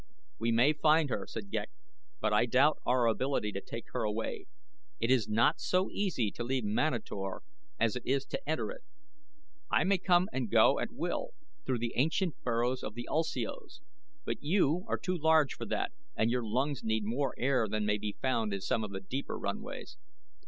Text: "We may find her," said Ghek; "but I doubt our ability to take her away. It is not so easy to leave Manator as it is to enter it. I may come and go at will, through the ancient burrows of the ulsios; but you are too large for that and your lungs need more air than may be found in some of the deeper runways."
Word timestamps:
"We 0.39 0.51
may 0.51 0.73
find 0.73 1.11
her," 1.11 1.27
said 1.27 1.51
Ghek; 1.51 1.69
"but 2.19 2.33
I 2.33 2.47
doubt 2.47 2.79
our 2.87 3.05
ability 3.05 3.51
to 3.51 3.61
take 3.61 3.91
her 3.93 4.01
away. 4.01 4.47
It 4.99 5.11
is 5.11 5.29
not 5.29 5.59
so 5.61 5.91
easy 5.91 6.31
to 6.31 6.43
leave 6.43 6.63
Manator 6.63 7.43
as 7.79 7.95
it 7.95 8.01
is 8.03 8.25
to 8.25 8.49
enter 8.49 8.71
it. 8.71 8.81
I 9.69 9.83
may 9.83 9.99
come 9.99 10.27
and 10.33 10.49
go 10.49 10.79
at 10.79 10.91
will, 10.91 11.35
through 11.67 11.77
the 11.77 11.93
ancient 11.97 12.41
burrows 12.43 12.81
of 12.81 12.95
the 12.95 13.07
ulsios; 13.11 13.81
but 14.25 14.41
you 14.41 14.85
are 14.87 14.97
too 14.97 15.19
large 15.19 15.53
for 15.53 15.65
that 15.67 15.91
and 16.15 16.31
your 16.31 16.43
lungs 16.47 16.83
need 16.83 17.03
more 17.03 17.35
air 17.37 17.67
than 17.67 17.85
may 17.85 17.99
be 17.99 18.17
found 18.19 18.55
in 18.55 18.61
some 18.61 18.83
of 18.83 18.89
the 18.89 19.01
deeper 19.01 19.37
runways." 19.37 19.97